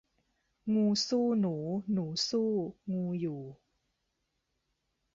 [0.73, 1.55] งูสู้หนู
[1.91, 2.51] หนูสู้
[2.93, 3.41] งูอยู่